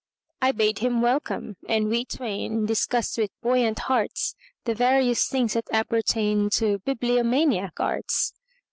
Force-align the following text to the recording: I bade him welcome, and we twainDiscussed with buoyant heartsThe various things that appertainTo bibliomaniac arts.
I 0.41 0.51
bade 0.51 0.79
him 0.79 1.03
welcome, 1.03 1.57
and 1.69 1.87
we 1.87 2.05
twainDiscussed 2.05 3.19
with 3.19 3.29
buoyant 3.43 3.77
heartsThe 3.81 4.75
various 4.75 5.27
things 5.29 5.53
that 5.53 5.67
appertainTo 5.67 6.79
bibliomaniac 6.83 7.73
arts. 7.79 8.33